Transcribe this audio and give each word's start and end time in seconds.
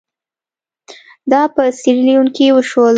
دا 1.31 1.41
په 1.53 1.63
سیریلیون 1.79 2.27
کې 2.35 2.45
وشول. 2.55 2.89